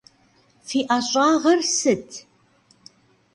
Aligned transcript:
Fi 0.67 0.79
'eş'ağer 0.95 1.59
sıt? 1.79 2.07